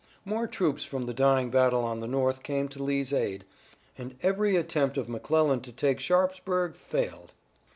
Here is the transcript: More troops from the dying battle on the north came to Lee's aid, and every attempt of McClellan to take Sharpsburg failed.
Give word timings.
More 0.25 0.47
troops 0.47 0.83
from 0.83 1.05
the 1.05 1.13
dying 1.13 1.51
battle 1.51 1.83
on 1.83 1.99
the 1.99 2.07
north 2.07 2.41
came 2.41 2.67
to 2.69 2.81
Lee's 2.81 3.13
aid, 3.13 3.45
and 3.99 4.17
every 4.23 4.55
attempt 4.55 4.97
of 4.97 5.07
McClellan 5.07 5.61
to 5.61 5.71
take 5.71 5.99
Sharpsburg 5.99 6.75
failed. 6.75 7.33